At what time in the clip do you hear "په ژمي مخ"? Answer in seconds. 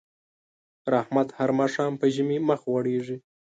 2.01-2.59